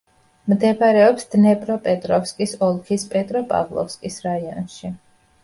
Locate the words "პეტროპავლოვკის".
3.13-4.19